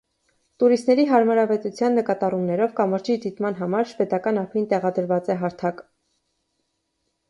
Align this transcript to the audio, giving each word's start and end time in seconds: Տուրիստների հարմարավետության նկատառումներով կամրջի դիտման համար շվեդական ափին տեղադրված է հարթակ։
Տուրիստների 0.61 1.03
հարմարավետության 1.11 1.95
նկատառումներով 2.01 2.75
կամրջի 2.81 3.19
դիտման 3.29 3.61
համար 3.63 3.89
շվեդական 3.95 4.45
ափին 4.47 4.69
տեղադրված 4.75 5.35
է 5.37 5.41
հարթակ։ 5.47 5.89